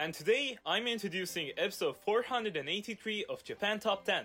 [0.00, 4.24] and today I'm introducing episode 483 of Japan Top 10,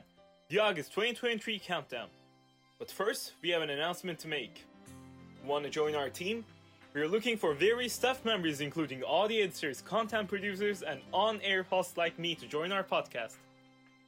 [0.50, 2.08] the August 2023 countdown.
[2.80, 4.66] But first, we have an announcement to make.
[5.46, 6.46] Want to join our team?
[6.94, 11.64] We are looking for various staff members, including audio editors, content producers, and on air
[11.64, 13.36] hosts like me to join our podcast.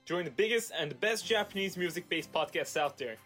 [0.05, 3.17] Join the biggest and best Japanese music based podcasts out there.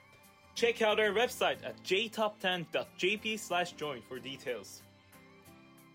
[0.56, 4.82] Check out our website at jtop10.jp slash join for details.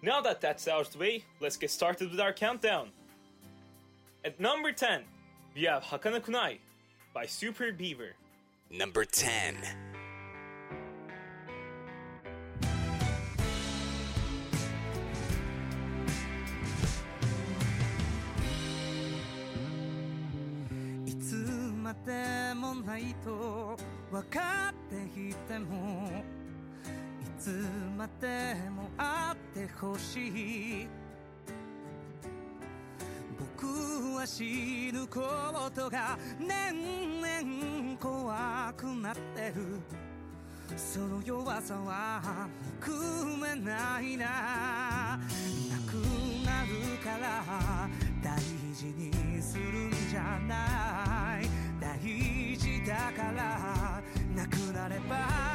[0.02, 2.90] Now that that's out of the way, let's get started with our countdown.
[4.24, 5.04] At number 10,
[5.56, 6.60] we have Hakana Kunai
[7.14, 8.16] by Super Beaver.
[8.70, 9.56] Number 10.
[21.06, 21.36] いつ
[21.82, 23.78] までもないと
[24.12, 26.39] 分かっていてもい
[27.41, 27.65] つ
[27.97, 30.89] までもあってほしい。
[33.39, 33.67] 僕
[34.15, 35.23] は死ぬこ
[35.75, 39.81] とが年々怖くなってる。
[40.77, 42.47] その弱さは
[42.83, 42.93] 憎
[43.39, 44.27] めないな。
[44.27, 45.21] な
[45.91, 45.95] く
[46.45, 47.89] なるから
[48.23, 48.39] 大
[48.75, 51.49] 事にするんじゃない。
[51.81, 51.99] 大
[52.59, 54.03] 事だから
[54.37, 55.50] なくなれば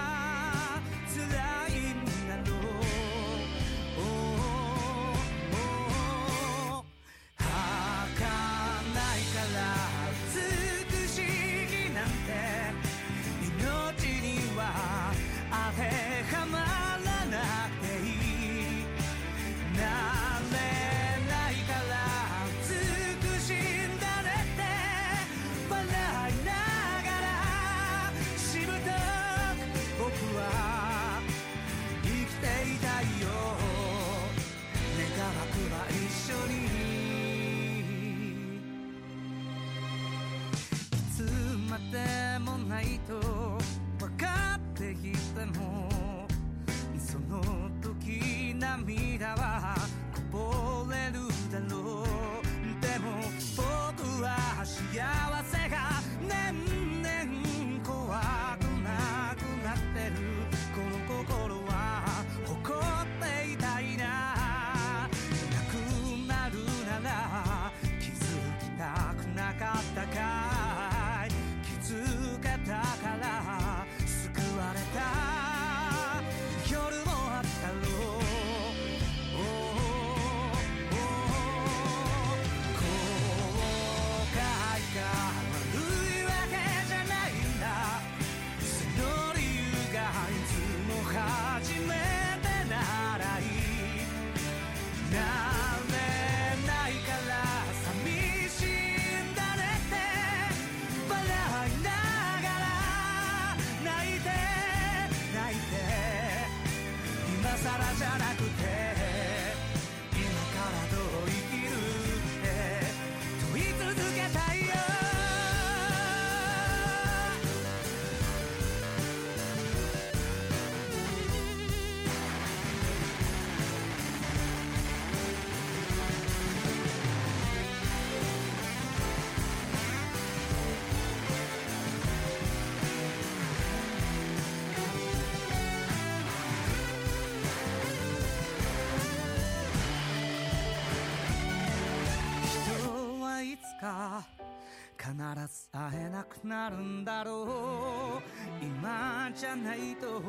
[146.26, 148.22] くなるんだろ
[148.62, 148.66] う。
[148.66, 150.22] 今じゃないと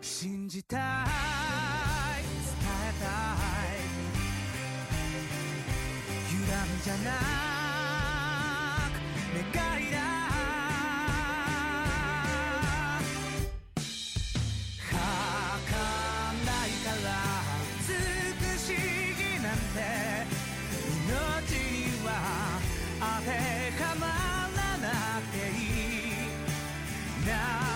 [0.00, 0.80] 信じたい。
[0.80, 4.08] 伝えたい。
[6.30, 7.10] 油断じゃな
[8.90, 8.94] く
[9.34, 9.46] 願
[9.80, 9.96] いだ
[14.78, 15.68] 儚
[16.66, 17.08] いから
[17.86, 17.88] 美
[18.58, 18.74] しい
[19.42, 19.76] なんて
[21.06, 21.10] 命
[21.52, 22.08] には
[22.98, 23.28] 当て
[23.82, 24.17] はま
[27.26, 27.67] Now.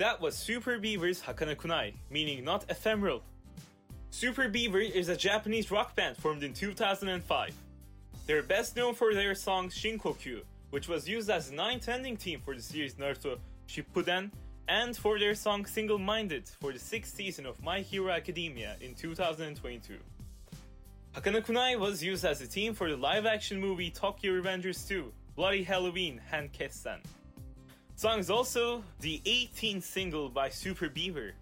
[0.00, 3.22] That was Super Beaver's Hakana Kunai, meaning not ephemeral.
[4.08, 7.54] Super Beaver is a Japanese rock band formed in 2005.
[8.26, 12.54] They're best known for their song Shinkokyu, which was used as ninth ending theme for
[12.54, 13.36] the series Naruto
[13.68, 14.30] Shippuden,
[14.68, 18.94] and for their song Single Minded for the sixth season of My Hero Academia in
[18.94, 19.98] 2022.
[21.14, 25.12] Hakana Kunai was used as a theme for the live action movie Tokyo Revengers 2
[25.36, 27.00] Bloody Halloween Hanketsan
[28.00, 31.32] song is also the 18th single by Super Beaver.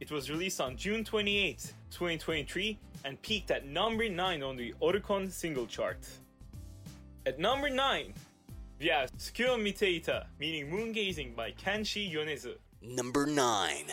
[0.00, 5.30] It was released on June 28, 2023, and peaked at number 9 on the Oricon
[5.30, 5.98] single chart.
[7.26, 8.14] At number 9,
[8.80, 12.54] we have Tsuki wo Miteita, meaning Moon Gazing by Kenshi Yonezu.
[12.80, 13.92] Number nine.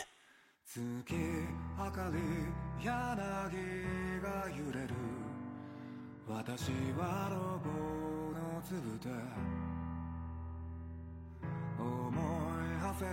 [12.98, 13.10] せる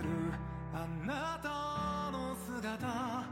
[0.72, 3.24] あなたの姿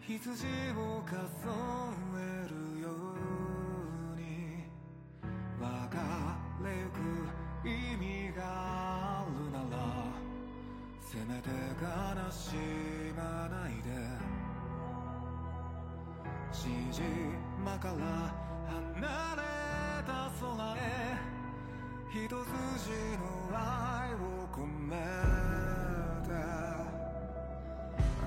[0.00, 0.44] 羊
[0.76, 1.16] を数
[2.14, 2.90] えるよ
[4.12, 4.68] うに
[5.58, 5.96] 別
[6.62, 7.00] れゆく
[7.66, 9.82] 意味があるなら
[11.00, 11.48] せめて
[11.80, 12.54] 悲し
[13.16, 14.42] まないで。
[16.52, 17.94] 父島から
[18.68, 19.00] 離
[19.36, 19.42] れ
[20.06, 21.31] た空へ
[22.14, 22.36] 一筋の
[23.54, 24.16] 愛を
[24.52, 24.90] 込め
[26.28, 26.28] て。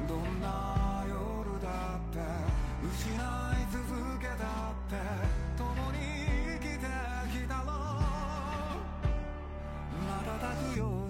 [0.07, 1.13] どんな夜
[1.61, 1.67] だ
[1.97, 2.17] って
[2.83, 3.21] 失い
[3.71, 3.85] 続
[4.19, 4.97] けたって
[5.55, 5.99] 共に
[6.59, 6.87] 生きて
[7.31, 7.69] きたろ。
[9.93, 11.04] 瞬くよ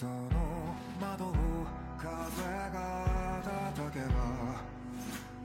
[0.00, 0.12] その
[0.98, 1.34] 窓を
[1.98, 2.08] 風
[2.72, 3.42] が
[3.76, 4.14] 叩けば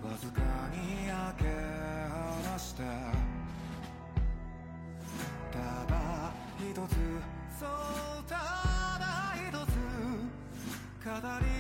[0.10, 0.40] わずか
[0.72, 1.44] に開け
[2.54, 2.84] 放して
[5.52, 5.60] た
[5.92, 6.96] だ一つ
[7.60, 8.36] そうた
[8.98, 9.76] だ一つ
[11.04, 11.55] 語り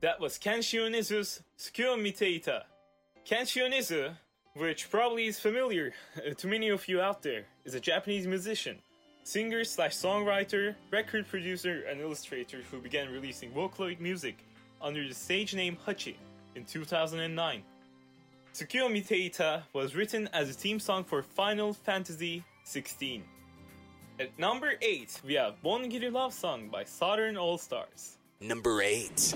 [0.00, 2.62] That was Kenshi Yonezu's Tsukuyo Miteita.
[3.28, 4.14] Kenshi Yonezu,
[4.54, 8.78] which probably is familiar uh, to many of you out there, is a Japanese musician,
[9.24, 14.38] singer slash songwriter, record producer, and illustrator who began releasing Vocaloid music
[14.80, 16.14] under the stage name Hachi
[16.54, 17.62] in 2009.
[18.54, 23.20] Tsuki wo Miteita was written as a theme song for Final Fantasy XVI.
[24.18, 28.16] At number 8, we have Bongiri Love Song by Southern All Stars.
[28.40, 29.34] Number 8.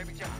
[0.00, 0.39] Baby John.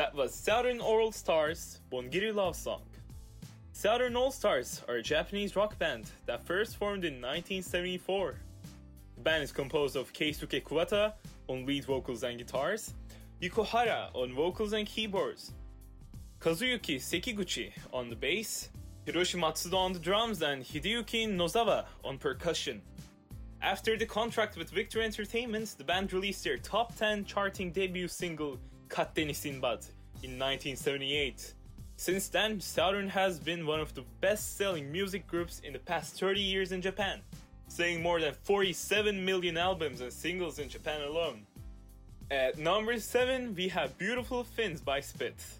[0.00, 2.80] That was Southern All Stars Bongiri Love Song.
[3.74, 8.34] Southern All Stars are a Japanese rock band that first formed in 1974.
[9.16, 11.12] The band is composed of Keisuke Kuwata
[11.48, 12.94] on lead vocals and guitars,
[13.42, 15.52] Yuko Hara on vocals and keyboards,
[16.40, 18.70] Kazuyuki Sekiguchi on the bass,
[19.06, 22.80] Hiroshi Matsuda on the drums, and Hideyuki Nozawa on percussion.
[23.60, 28.58] After the contract with Victor Entertainment, the band released their top 10 charting debut single,
[28.90, 29.86] Katteni Sinbad,
[30.22, 31.54] in 1978.
[31.96, 36.18] Since then, Saturn has been one of the best selling music groups in the past
[36.18, 37.20] 30 years in Japan,
[37.68, 41.46] selling more than 47 million albums and singles in Japan alone.
[42.30, 45.58] At number 7, we have Beautiful Fins by Spitz.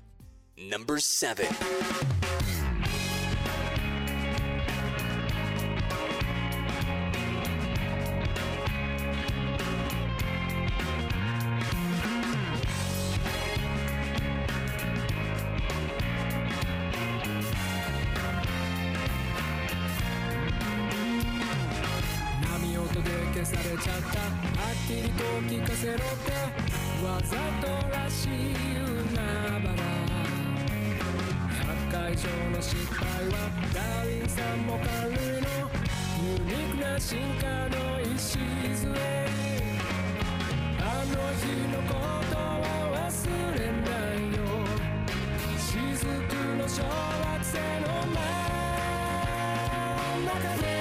[0.56, 1.46] Number 7.
[24.90, 26.32] きと聞かせろって。
[27.06, 29.70] わざとらしい海原。
[31.68, 32.98] 8回以上の失敗
[33.28, 33.34] は
[33.72, 35.46] ダーさんも軽いの。
[36.22, 37.76] ユニークな進化の
[38.16, 38.42] 礎。
[40.80, 41.94] あの日のこ
[42.28, 42.42] とは
[43.06, 43.08] 忘
[43.58, 44.38] れないよ。
[45.56, 46.02] 雫
[46.58, 48.18] の小惑星の真
[50.20, 50.79] ん中で。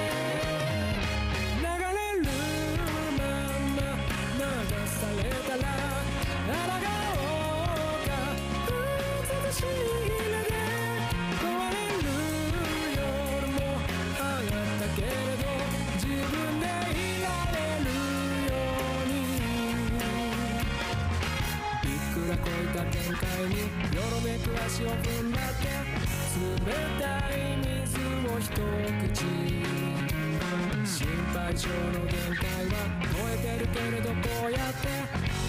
[22.84, 23.60] 限界に
[23.94, 25.68] よろめく足を踏んだって
[26.36, 29.20] 冷たい水を一口
[30.84, 31.74] 心配性の
[32.06, 34.14] 限界は超えてるけれどこ
[34.48, 34.86] うやって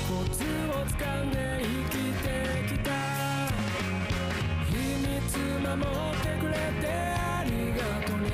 [0.07, 2.25] コツをつかんで生きて
[2.67, 2.89] きた。
[4.69, 5.09] 秘密
[5.61, 8.27] 守ってくれてありがとうね。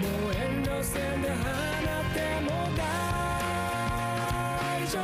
[0.00, 1.38] もう遠慮せんで放っ
[2.14, 2.80] ても大
[4.88, 4.98] 丈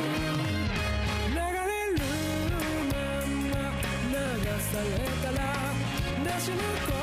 [0.00, 0.03] 夫。
[4.73, 4.89] され
[5.21, 6.55] たら出し抜
[6.87, 7.02] こ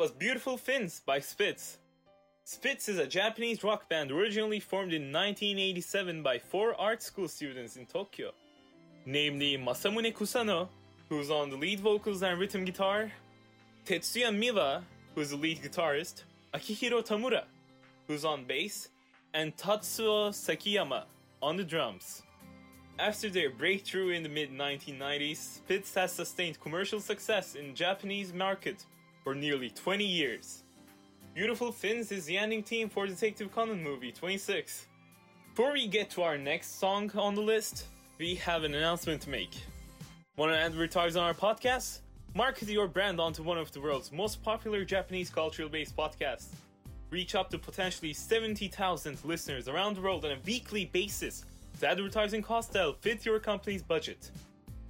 [0.00, 1.76] was Beautiful Fins by Spitz.
[2.44, 7.76] Spitz is a Japanese rock band originally formed in 1987 by four art school students
[7.76, 8.30] in Tokyo,
[9.04, 10.68] namely Masamune Kusano,
[11.10, 13.12] who's on the lead vocals and rhythm guitar,
[13.84, 14.82] Tetsuya Miwa,
[15.14, 16.22] who's the lead guitarist,
[16.54, 17.44] Akihiro Tamura,
[18.06, 18.88] who's on bass,
[19.34, 21.02] and Tatsuo Sakiyama
[21.42, 22.22] on the drums.
[22.98, 28.86] After their breakthrough in the mid 1990s, Spitz has sustained commercial success in Japanese market
[29.22, 30.64] for nearly 20 years.
[31.34, 34.86] Beautiful Fins is the ending theme for Detective Conan movie 26.
[35.50, 37.86] Before we get to our next song on the list,
[38.18, 39.56] we have an announcement to make.
[40.36, 42.00] Want to advertise on our podcast?
[42.34, 46.48] Market your brand onto one of the world's most popular Japanese cultural based podcasts.
[47.10, 52.42] Reach up to potentially 70,000 listeners around the world on a weekly basis with advertising
[52.42, 54.30] costs that'll fit your company's budget.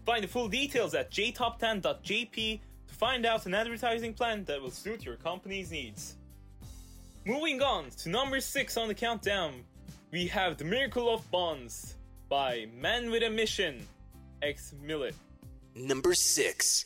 [0.04, 2.60] Find the full details at jtop10.jp to
[3.00, 6.16] find out an advertising plan that will suit your company's needs.
[7.24, 9.64] Moving on to number 6 on the countdown,
[10.12, 11.96] we have The Miracle of Bonds
[12.28, 13.80] by Man with a Mission,
[14.42, 15.14] ex Milet.
[15.74, 16.84] Number 6.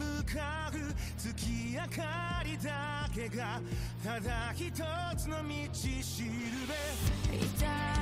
[0.00, 3.60] 向かう月明かりだけが
[4.02, 4.72] ただ一
[5.16, 6.30] つの道しる
[6.66, 7.99] べ。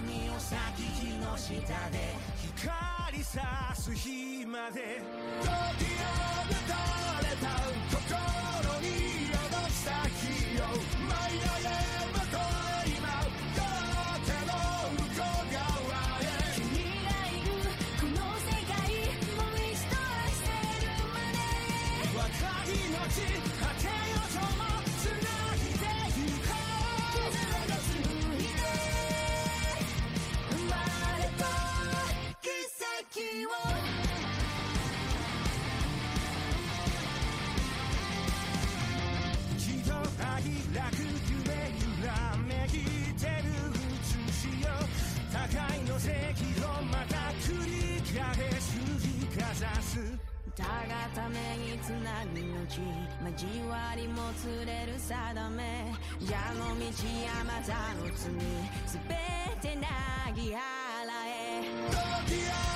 [0.00, 1.52] 闇を裂き火の下
[1.90, 2.16] で
[2.56, 5.02] 光さす日まで。
[5.42, 5.52] 時を
[6.48, 6.72] 打た
[7.20, 7.44] れた
[7.90, 8.86] 心に
[9.26, 9.36] 宿
[9.70, 10.64] した日を
[50.60, 52.80] たがためにつなぐ命
[53.38, 58.30] 交わりもつれる定め矢の道山座の罪
[58.86, 59.14] すべ
[59.60, 59.88] てな
[60.34, 60.56] ぎ払
[61.26, 61.62] え。
[62.28, 62.69] 時は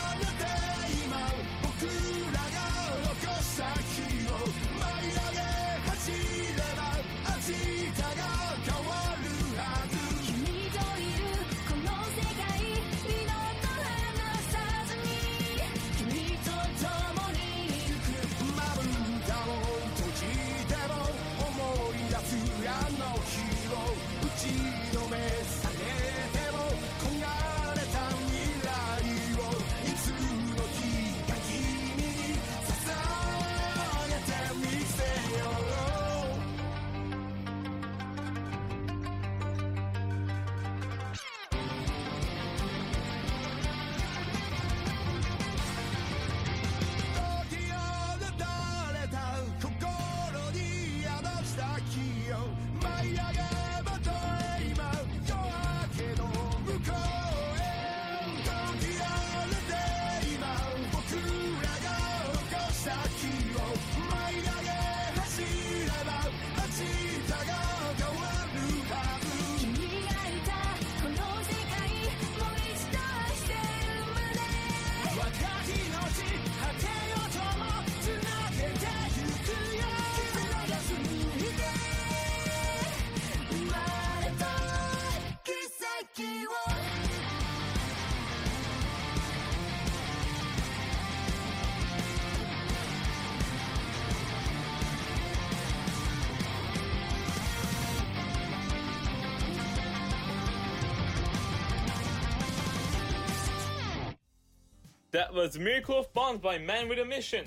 [105.14, 107.46] That was Miracle of Bonds by Man with a Mission.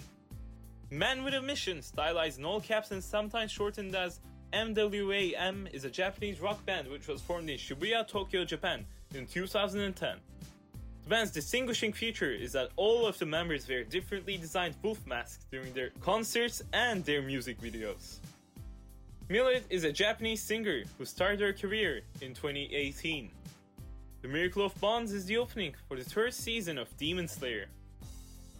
[0.89, 4.21] Man with a Mission, stylized in all caps and sometimes shortened as
[4.53, 10.15] MWAM, is a Japanese rock band which was formed in Shibuya, Tokyo, Japan in 2010.
[11.03, 15.45] The band's distinguishing feature is that all of the members wear differently designed wolf masks
[15.51, 18.19] during their concerts and their music videos.
[19.29, 23.29] Milet is a Japanese singer who started her career in 2018.
[24.27, 27.67] The Miracle of Bonds is the opening for the third season of Demon Slayer.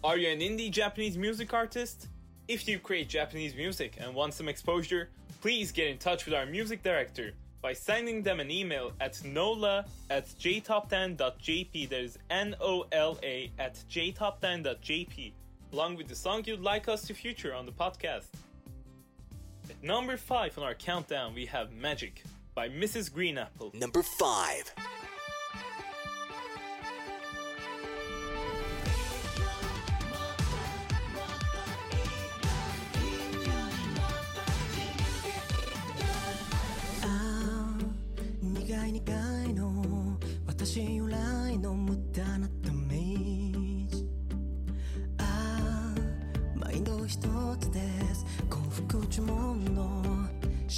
[0.02, 2.08] Are you an indie Japanese music artist?
[2.48, 5.10] If you create Japanese music and want some exposure,
[5.42, 9.84] please get in touch with our music director by sending them an email at nola
[10.08, 15.32] at jtop10.jp, that is N O L A at jtop10.jp,
[15.74, 18.28] along with the song you'd like us to feature on the podcast.
[19.68, 22.22] At number 5 on our countdown, we have Magic
[22.54, 23.12] by Mrs.
[23.12, 23.70] Green Apple.
[23.74, 24.74] Number 5.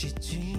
[0.00, 0.49] 奇迹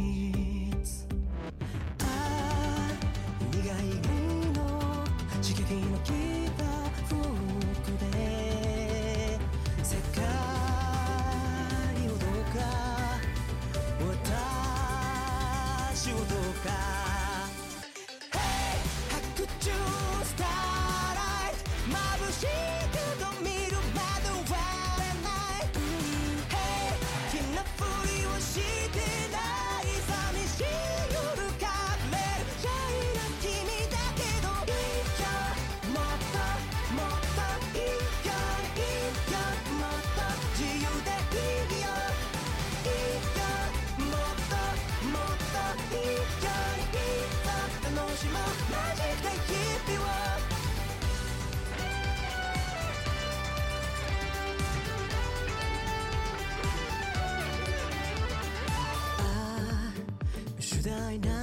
[61.11, 61.40] right now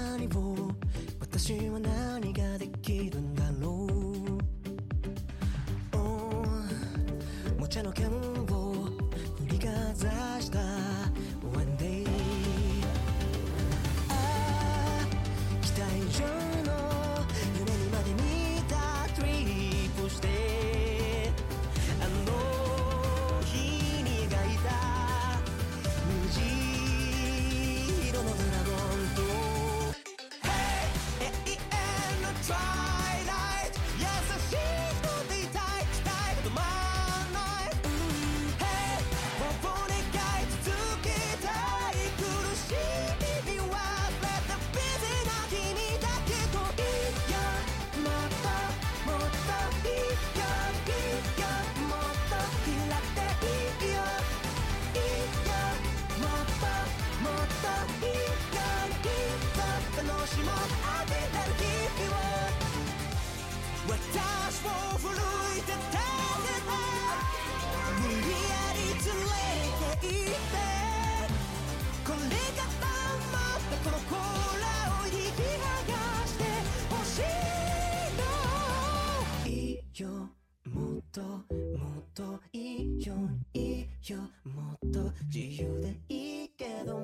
[84.55, 86.99] もっと自由でいいけど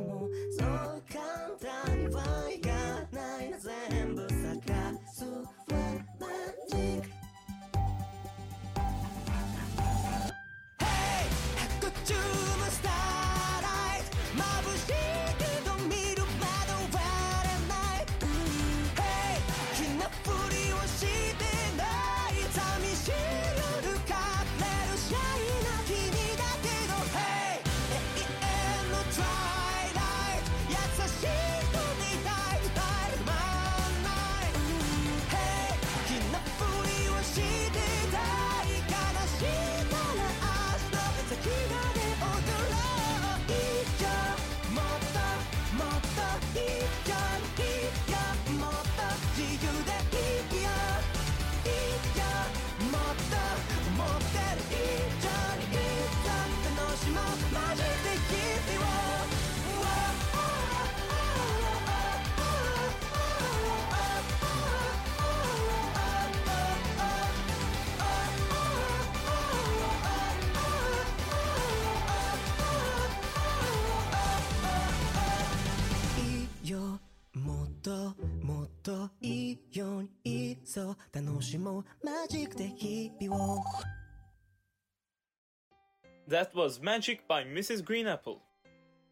[86.35, 87.81] That was Magic by Mrs.
[87.81, 88.41] Greenapple.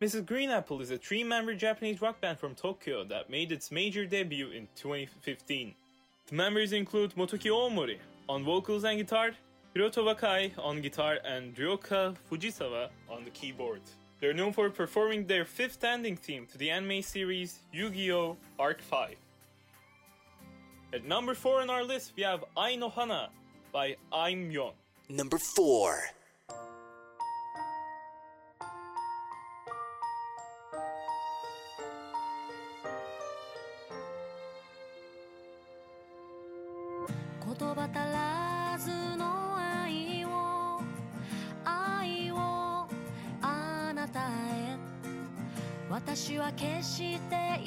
[0.00, 0.24] Mrs.
[0.24, 4.50] Greenapple is a three member Japanese rock band from Tokyo that made its major debut
[4.50, 5.72] in 2015.
[6.26, 9.30] The members include Motoki Omori on vocals and guitar,
[9.72, 13.82] Hiroto Wakai on guitar, and Ryoka Fujisawa on the keyboard.
[14.20, 18.36] They're known for performing their fifth ending theme to the anime series Yu Gi Oh!
[18.58, 19.14] Arc 5.
[20.92, 23.30] At number 4 on our list, we have Ai no Hana
[23.70, 24.72] by Aimyon
[25.08, 26.00] Number 4
[46.56, 47.60] 決して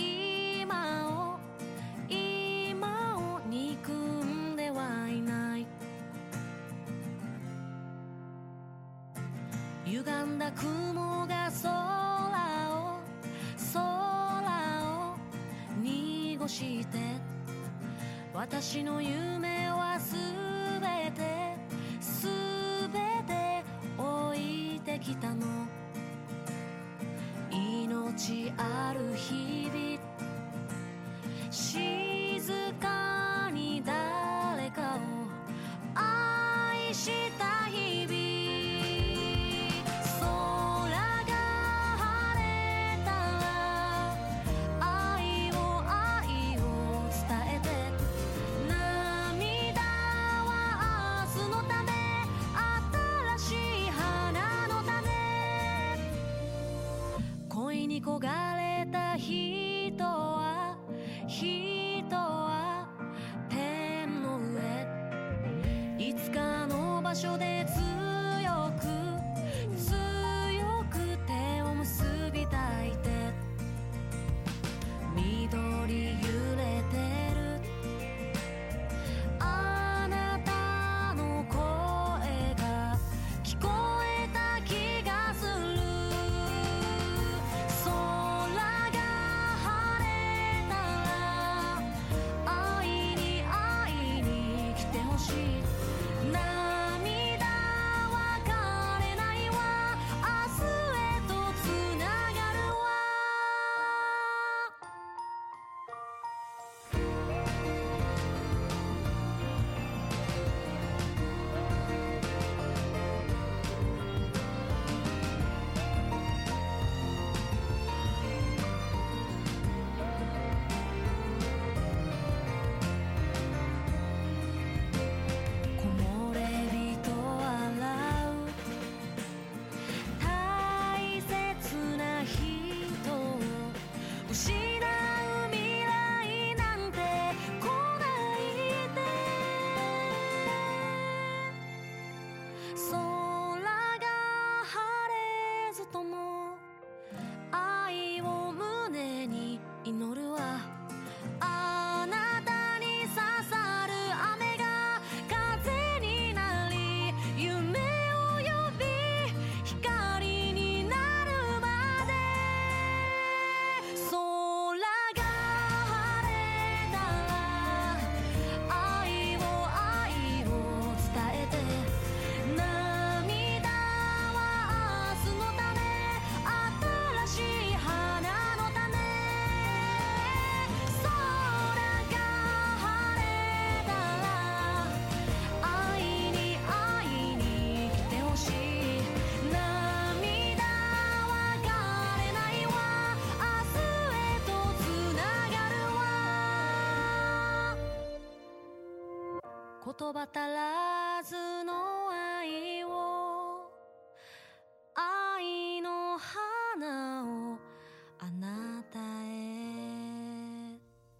[67.15, 67.65] 所で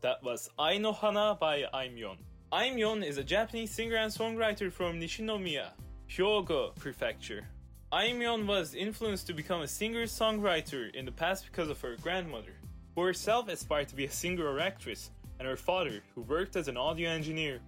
[0.01, 2.17] That was Ai no Hana by Aimyon.
[2.53, 5.71] Aimyon is a Japanese singer and songwriter from Nishinomiya,
[6.07, 7.47] Hyogo Prefecture.
[7.91, 12.53] Aimyon was influenced to become a singer-songwriter in the past because of her grandmother,
[12.93, 15.09] who herself aspired to be a singer or actress,
[15.39, 17.61] and her father, who worked as an audio engineer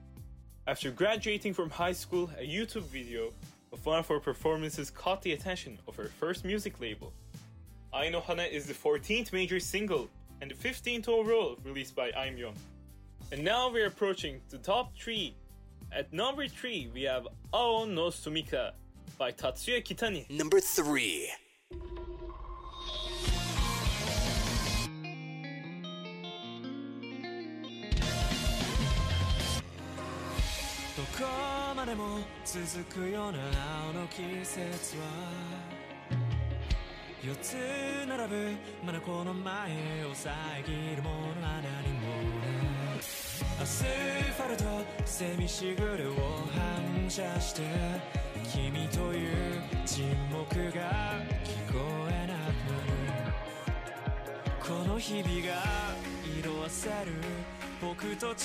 [0.67, 3.31] after graduating from high school, a YouTube video
[3.71, 7.13] of one of her performances caught the attention of her first music label.
[7.93, 10.09] Ai no Hana is the 14th major single
[10.41, 12.53] and the 15th overall released by Aimyon.
[13.31, 15.33] And now we're approaching the top 3.
[15.93, 18.71] At number 3, we have Ao no Sumika
[19.17, 20.29] by Tatsuya Kitani.
[20.29, 21.29] Number 3.
[31.15, 33.39] こまでも続くような
[33.87, 35.03] 青の季節は
[37.23, 37.55] 四つ
[38.07, 38.51] 並ぶ
[38.85, 40.31] まだこの前を遮
[40.95, 42.07] るものは何も。
[42.09, 42.87] ない
[43.61, 44.63] アスファルト
[45.05, 46.13] セミしぐれを
[46.55, 47.61] 反射して
[48.43, 52.06] 君という沈黙が聞こえ
[54.99, 55.61] 日々が
[56.39, 57.13] 色あせる
[57.79, 58.35] 僕と違う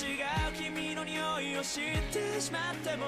[0.55, 3.07] 君の匂いを知ってしまっても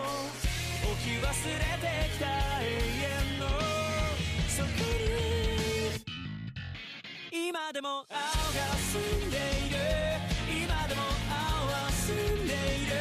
[0.82, 2.26] 置き忘れてきた
[2.62, 2.66] 永
[3.06, 3.46] 遠の
[4.50, 5.94] 底に
[7.50, 8.10] 今でも青が
[8.82, 9.78] 澄んでいる
[10.66, 12.94] 今でも青は澄んでいる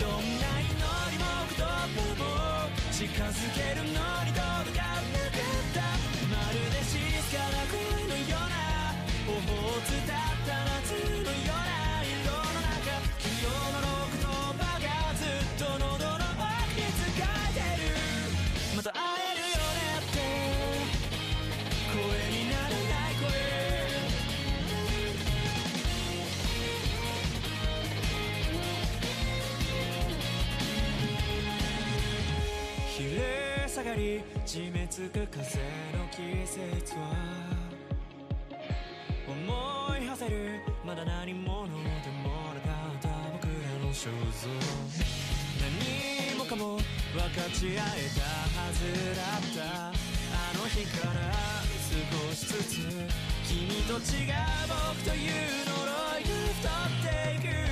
[0.00, 0.72] どんな祈
[1.12, 1.68] りも言葉
[2.16, 2.24] も
[2.90, 4.39] 近づけるのに
[33.90, 35.58] かり締め付く風
[35.98, 37.10] の季節は
[39.26, 40.60] 思い馳せる。
[40.86, 41.72] まだ何者で
[42.22, 43.50] もなかった僕ら
[43.84, 44.46] の肖像。
[45.58, 46.84] 何もかも分
[47.34, 48.22] かち合えた
[48.60, 48.78] はず
[49.16, 49.88] だった。
[49.88, 49.92] あ
[50.56, 51.12] の日から
[51.74, 52.76] 少しずつ
[53.48, 54.30] 君と違う
[54.94, 55.30] 僕という
[55.66, 55.82] 呪
[56.20, 57.69] いが太っていく。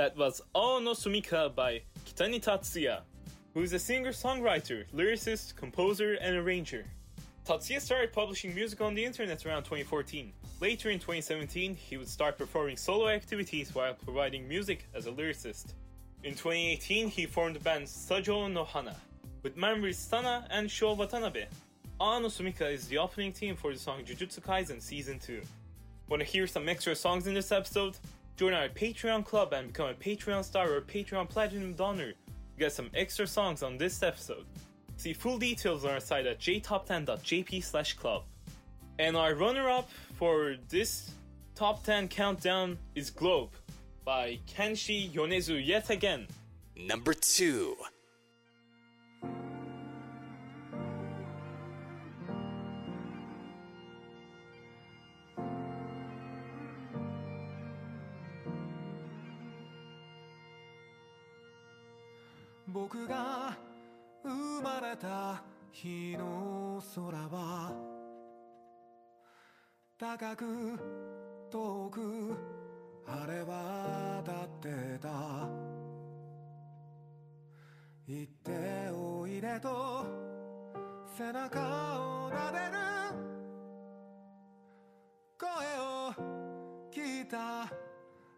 [0.00, 3.02] That was Ao no Sumika by Kitani Tatsuya,
[3.52, 6.86] who is a singer-songwriter, lyricist, composer, and arranger.
[7.44, 10.32] Tatsuya started publishing music on the internet around 2014.
[10.58, 15.74] Later in 2017, he would start performing solo activities while providing music as a lyricist.
[16.24, 18.96] In 2018, he formed the band Sajo no Hana,
[19.42, 21.44] with members Sana and Sho Watanabe.
[22.00, 25.42] Ao no Sumika is the opening theme for the song Jujutsu Kaisen Season 2.
[26.08, 27.98] Want to hear some extra songs in this episode?
[28.40, 32.14] Join our Patreon club and become a Patreon star or Patreon Platinum Donor
[32.58, 34.46] get some extra songs on this episode.
[34.96, 38.22] See full details on our site at jtop10.jp slash club.
[38.98, 41.10] And our runner-up for this
[41.54, 43.50] top 10 countdown is Globe
[44.06, 46.26] by Kenshi Yonezu yet again.
[46.74, 47.76] Number 2.
[62.92, 63.56] 僕が
[64.24, 67.72] 生まれた日の空は
[69.96, 70.44] 高く
[71.52, 72.34] 遠く
[73.06, 75.08] 晴れ渡ってた
[78.08, 80.04] 行っておいでと
[81.16, 82.78] 背中を撫でる
[85.38, 86.12] 声を
[86.92, 87.72] 聞いた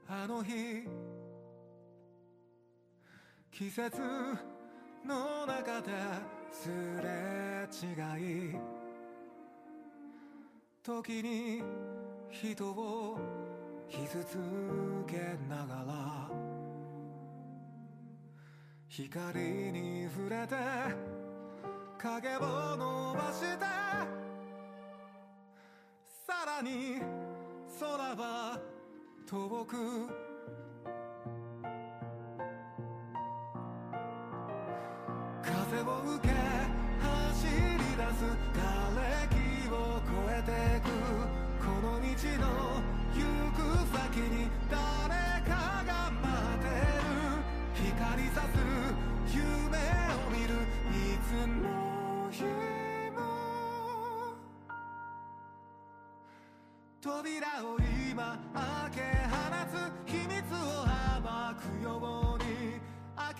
[0.07, 0.86] あの日
[3.53, 4.00] 季節
[5.07, 5.90] の中で
[6.50, 6.70] す
[7.03, 8.57] れ違い。
[10.82, 11.62] 時に
[12.30, 13.18] 人を
[13.88, 14.38] 傷つ
[15.07, 16.30] けながら
[18.88, 19.38] 光
[19.70, 20.57] に触れて
[21.98, 23.46] 影を伸ばして
[26.26, 27.00] さらに
[27.78, 28.59] 空は
[29.26, 30.32] 遠く
[35.83, 36.33] を受け
[37.03, 37.51] 走り
[37.97, 38.22] 出す
[38.55, 38.95] 瓦
[39.26, 39.35] 礫
[39.70, 40.87] を越えてく
[41.59, 42.07] この道
[42.39, 42.47] の
[43.12, 43.18] 行
[43.53, 43.59] く
[43.97, 44.35] 先に
[44.70, 44.78] 誰
[45.43, 45.51] か
[45.85, 46.24] が待
[46.59, 47.11] ってる。
[47.74, 48.55] 光さす
[49.35, 50.55] 夢を見る。
[50.93, 51.62] いつの
[52.30, 52.45] 日
[53.12, 53.18] も
[57.01, 57.66] 扉を
[58.11, 59.35] 今開け放
[59.66, 59.72] つ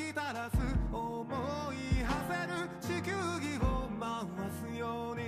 [0.03, 0.57] きたらす
[0.92, 1.24] 思
[1.72, 4.11] い馳せる地球儀を回
[4.50, 5.22] すように。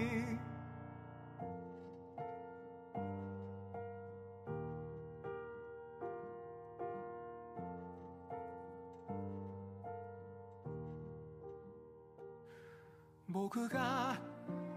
[13.28, 14.16] 僕が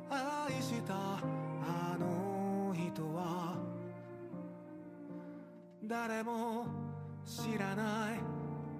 [0.09, 3.55] 愛したあの人は
[5.83, 6.65] 誰も
[7.25, 8.19] 知らない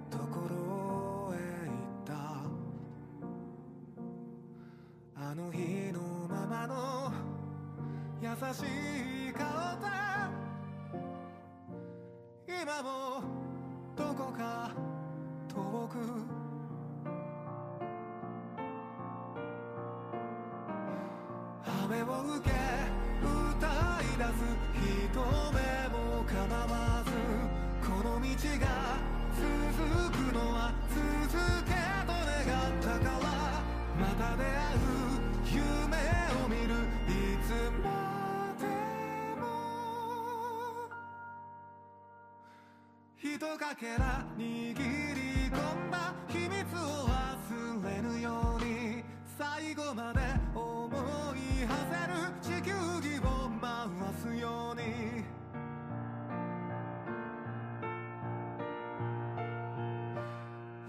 [0.09, 1.06] ところ。
[5.29, 5.99] あの日の
[6.29, 7.11] ままの
[8.21, 8.61] 優し
[9.29, 9.43] い顔
[9.81, 9.87] で
[12.47, 13.21] 今も
[13.93, 14.71] どこか
[15.49, 15.99] 遠く。
[21.83, 22.05] 雨を
[22.37, 22.55] 受け
[23.25, 23.67] 歌
[23.99, 24.39] い出す
[24.79, 25.19] 人
[25.51, 25.59] 目
[25.89, 27.11] も構わず
[27.85, 28.27] この道
[28.61, 28.65] が
[29.35, 29.43] 続
[30.13, 30.95] くのは続
[31.65, 31.71] け
[32.05, 33.21] と願ったから
[33.99, 35.16] また出会う。
[35.53, 35.63] 夢
[36.43, 36.73] を見る
[37.07, 37.51] いつ
[37.83, 37.87] ま
[38.59, 38.65] で
[39.39, 39.41] も
[43.15, 44.75] ひとかけら握り
[45.49, 45.55] 込
[45.87, 47.11] んだ秘密を忘
[47.85, 49.03] れぬように
[49.37, 50.19] 最後まで
[50.53, 50.89] 思
[51.35, 52.71] い馳せる地球
[53.01, 53.89] 儀を回
[54.21, 54.81] すように。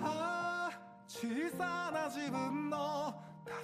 [0.03, 0.73] ああ
[1.07, 1.19] 小
[1.57, 3.08] さな自分の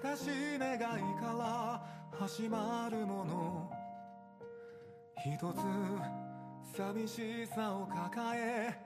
[0.03, 0.27] 正し
[0.57, 0.91] い願いか
[1.39, 1.81] ら
[2.19, 3.71] 始まるもの。
[5.25, 8.77] 一つ寂しさを抱え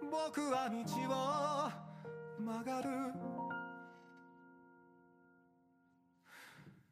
[0.00, 2.88] 僕は道を曲がる。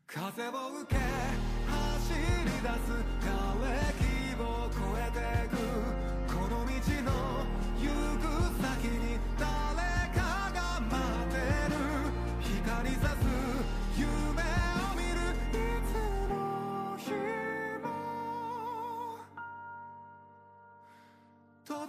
[0.07, 0.51] 風を
[0.83, 2.91] 受け走り出す。
[3.21, 4.03] 瓦礫
[4.43, 5.19] を越えて
[5.49, 5.55] く。
[6.35, 7.40] この道の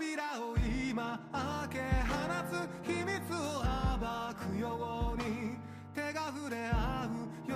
[0.02, 0.58] 扉を
[0.89, 1.78] 今開け
[2.10, 2.18] 放
[2.49, 3.62] つ秘密を
[4.02, 5.60] 暴くように
[5.93, 7.54] 手が触れ合う喜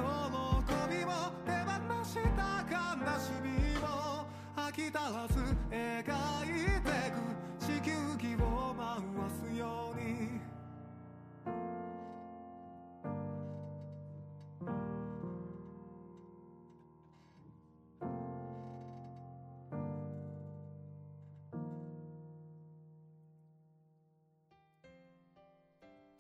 [0.94, 1.12] びも
[1.44, 1.74] 手放
[2.06, 2.78] した悲
[3.20, 5.40] しみも飽きたはず
[5.72, 6.06] 描
[6.46, 7.90] いてく地球
[8.20, 10.40] 儀を回すように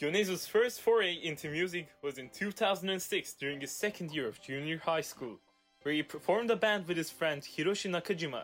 [0.02, 5.00] Yonezu's first foray into music was in 2006 during his second year of junior high
[5.00, 5.40] school,
[5.84, 8.44] where he performed a band with his friend Hiroshi Nakajima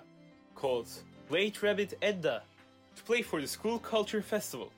[0.56, 0.88] called
[1.30, 2.44] Late Rabbit Edda
[2.96, 4.72] to play for the School Culture Festival.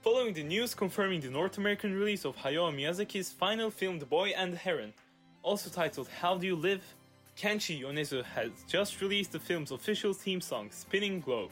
[0.00, 4.32] Following the news confirming the North American release of Hayao Miyazaki's final film The Boy
[4.34, 4.94] and the Heron,
[5.42, 6.82] also titled How Do You Live,
[7.36, 11.50] Kenshi Yonezu has just released the film's official theme song Spinning Globe.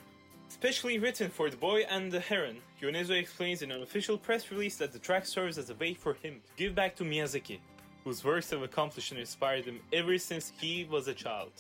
[0.50, 4.76] Specially written for The Boy and the Heron, Yonezu explains in an official press release
[4.78, 7.60] that the track serves as a way for him to give back to Miyazaki,
[8.04, 11.52] whose works have accomplished and inspired him ever since he was a child.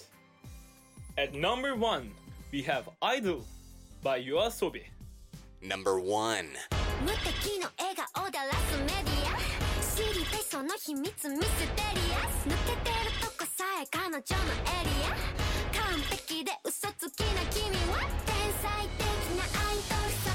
[1.17, 2.11] At number 1,
[2.51, 3.43] we have Idol
[4.03, 4.83] by Yoasobi.
[5.61, 6.49] Number one.
[7.05, 9.41] 無敵の笑顔でラスメディア
[9.81, 18.24] 知りたいその秘密ミステリアス抜けてるとこさえ彼女のエリア完璧で嘘つきな君は天
[18.62, 19.04] 才的
[19.36, 20.32] なアイドル様。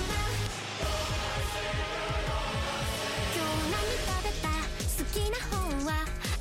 [3.33, 4.49] 今日何食べた？
[4.97, 5.89] 好きな本は？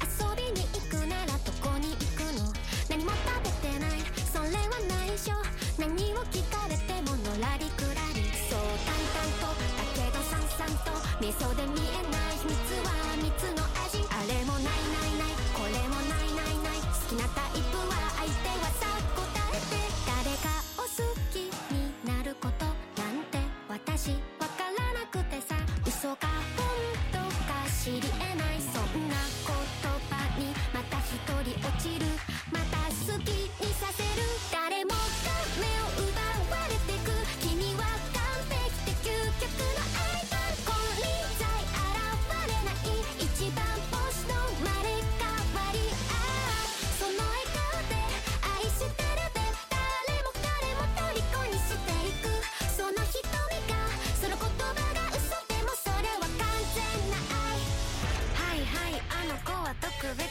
[0.05, 2.53] 遊びに行くならどこに行くの？
[2.89, 3.99] 何も食べてない。
[4.33, 5.33] それは内緒。
[5.79, 8.29] 何を聞かれてものらりくらり。
[8.49, 12.20] そう淡々とだけどさんさんと味噌で見えない。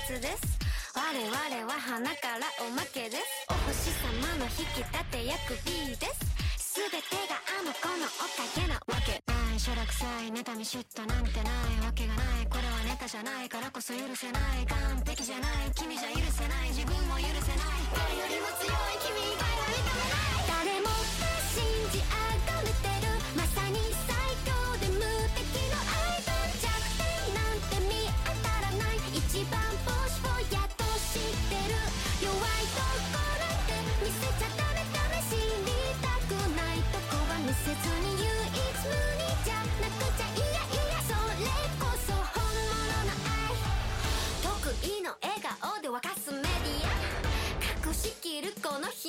[0.10, 0.58] スです。
[0.98, 3.46] 我々は花からおまけです。
[3.46, 6.82] お星様の引き立て役 B です。
[6.82, 6.98] 全て
[7.30, 9.22] があの子のおかげなわけ。
[9.30, 12.50] ないしょらくさい妬み嫉妬なんてないわけがない。
[12.50, 14.66] これはネタじゃないからこそ許せない。
[14.66, 15.70] 完璧じゃない。
[15.76, 16.70] 君じゃ許せない。
[16.74, 17.78] 自分も許せない。
[17.94, 18.99] 誰よりも強い。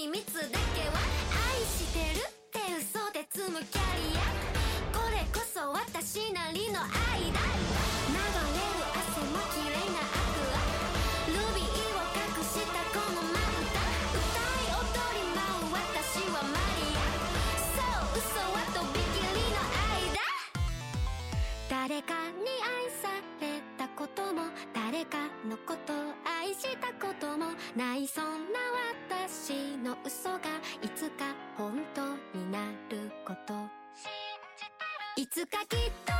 [0.00, 0.96] 秘密だけは
[1.52, 4.24] 愛してるって嘘で積むキャリア
[4.96, 7.44] これこそ私なりの愛だ。
[8.08, 10.64] 流れる汗も綺麗なアクア
[11.28, 13.76] ルビーを隠したこの丸太
[14.16, 14.88] 歌い踊
[15.20, 17.04] り舞う私はマリア
[17.60, 20.24] そう嘘はとびきりの愛だ。
[21.68, 22.88] 誰かに愛
[24.00, 25.92] ことも誰かのこと
[26.24, 28.58] 愛したこともないそんな
[29.20, 30.38] 私の嘘が
[30.82, 31.26] いつか
[31.58, 32.00] 本当
[32.34, 33.52] になること。
[35.16, 36.19] いつかきっと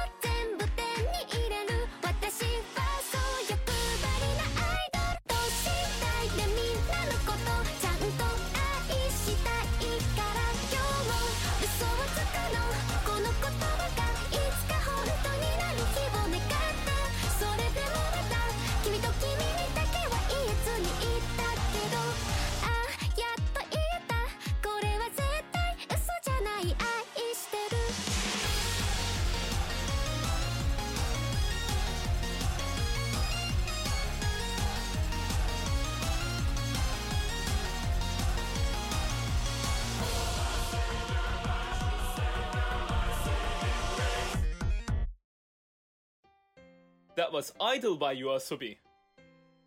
[47.31, 48.77] that was Idol by YOASOBI.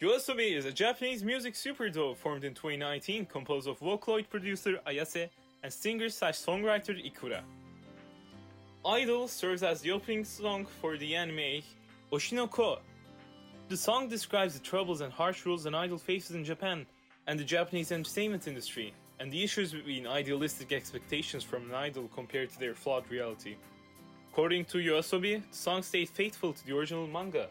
[0.01, 5.29] YOASOBI is a Japanese music super duo formed in 2019 composed of Vocaloid producer Ayase
[5.63, 7.41] and singer-songwriter Ikura.
[8.85, 11.63] Idol serves as the opening song for the anime
[12.11, 12.79] Oshinoko.
[13.69, 16.85] The song describes the troubles and harsh rules an idol faces in Japan
[17.27, 22.49] and the Japanese entertainment industry, and the issues between idealistic expectations from an idol compared
[22.49, 23.55] to their flawed reality.
[24.33, 27.49] According to Yoasobi, the song stayed faithful to the original manga.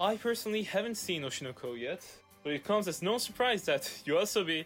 [0.00, 2.00] I personally haven't seen Oshinoko yet,
[2.42, 4.64] but it comes as no surprise that Yoasobi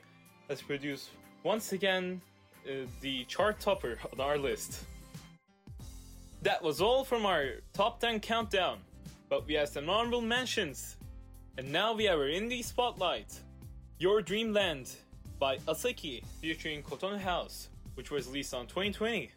[0.48, 1.09] has produced
[1.42, 2.20] once again
[2.68, 4.84] uh, the chart topper on our list.
[6.42, 8.78] That was all from our top 10 countdown,
[9.28, 10.98] but we have some honorable mentions.
[11.59, 13.40] And now we have our indie spotlight
[13.98, 14.94] Your Dreamland
[15.40, 19.32] by Asaki featuring Cotton House, which was released on 2020.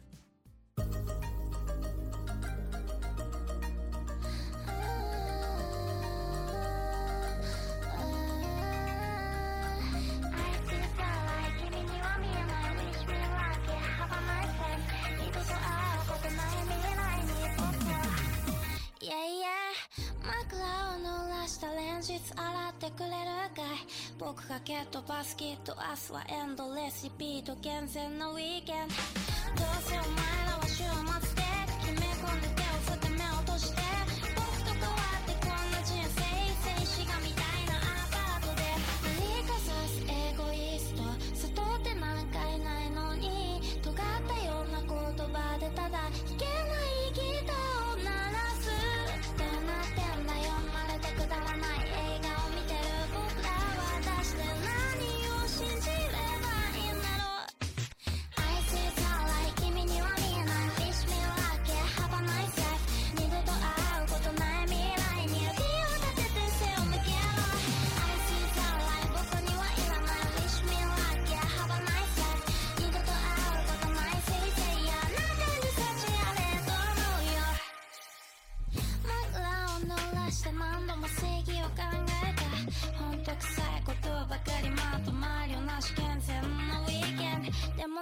[24.94, 28.86] とバスケット明日はエンドレシピート厳選のウィーケン。
[28.86, 28.96] どう
[29.82, 30.06] せお前
[30.46, 30.84] らは週
[31.26, 31.43] 末で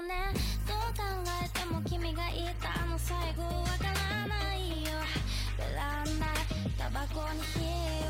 [0.09, 0.33] ね。
[0.67, 1.03] どう考
[1.45, 4.91] えても君が言ったあの最後わからないよ。
[5.57, 6.27] ベランダ
[6.85, 8.02] タバコに火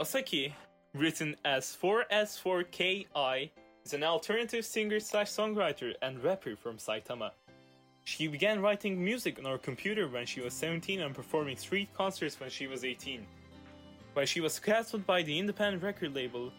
[0.00, 0.50] Asaki,
[0.94, 3.50] written as 4S4KI,
[3.84, 7.32] is an alternative singer slash songwriter and rapper from Saitama.
[8.04, 12.40] She began writing music on her computer when she was 17 and performing street concerts
[12.40, 13.26] when she was 18,
[14.14, 16.50] where she was casted by the independent record label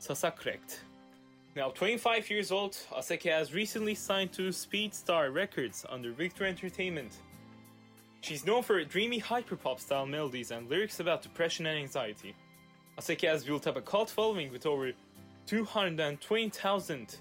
[0.00, 0.80] Sasakrekt.
[1.54, 7.18] Now 25 years old, Asaki has recently signed to Speedstar Records under Victor Entertainment.
[8.20, 12.34] She's known for her dreamy hyperpop style melodies and lyrics about depression and anxiety.
[13.00, 14.92] Asaki has built up a cult following with over
[15.46, 17.16] 220,000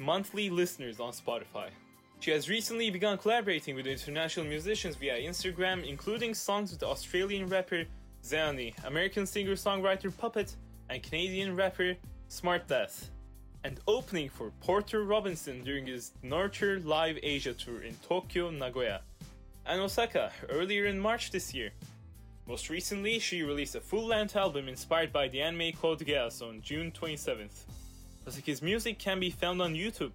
[0.00, 1.68] monthly listeners on Spotify.
[2.18, 7.84] She has recently begun collaborating with international musicians via Instagram, including songs with Australian rapper
[8.24, 10.56] Zheani, American singer songwriter Puppet,
[10.90, 11.94] and Canadian rapper
[12.26, 13.08] Smart Death,
[13.62, 19.02] and opening for Porter Robinson during his Nurture Live Asia tour in Tokyo, Nagoya,
[19.66, 21.70] and Osaka earlier in March this year.
[22.46, 26.60] Most recently, she released a full length album inspired by the anime Code Geass on
[26.60, 27.64] June 27th.
[28.26, 30.12] Asaki's music can be found on YouTube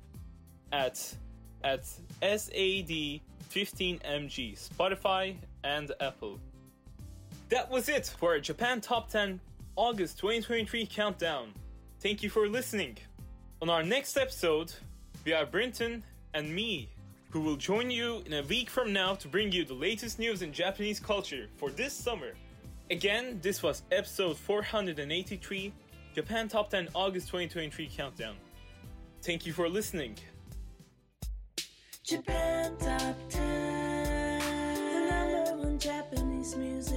[0.72, 1.16] at
[1.64, 1.86] at
[2.22, 3.22] SAD15MG,
[4.70, 6.40] Spotify, and Apple.
[7.50, 9.40] That was it for our Japan Top 10
[9.76, 11.54] August 2023 countdown.
[12.02, 12.98] Thank you for listening.
[13.62, 14.74] On our next episode,
[15.26, 16.04] we have Brinton
[16.34, 16.90] and me,
[17.30, 20.42] who will join you in a week from now to bring you the latest news
[20.42, 22.34] in Japanese culture for this summer.
[22.90, 25.74] Again, this was episode 483,
[26.16, 28.36] Japan Top 10 August 2023 countdown.
[29.22, 30.18] Thank you for listening.
[32.04, 36.97] Japan Top 10, the number one Japanese music